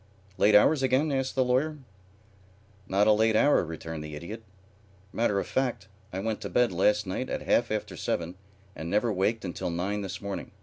"Late 0.39 0.55
hours 0.55 0.81
again?" 0.81 1.11
asked 1.11 1.35
the 1.35 1.45
Lawyer. 1.45 1.77
"Not 2.87 3.05
a 3.05 3.11
late 3.11 3.35
hour," 3.35 3.63
returned 3.63 4.03
the 4.03 4.15
Idiot. 4.15 4.41
"Matter 5.13 5.39
of 5.39 5.45
fact, 5.45 5.89
I 6.11 6.17
went 6.17 6.41
to 6.41 6.49
bed 6.49 6.71
last 6.71 7.05
night 7.05 7.29
at 7.29 7.43
half 7.43 7.69
after 7.69 7.95
seven 7.95 8.33
and 8.75 8.89
never 8.89 9.13
waked 9.13 9.45
until 9.45 9.69
nine 9.69 10.01
this 10.01 10.19
morning. 10.19 10.53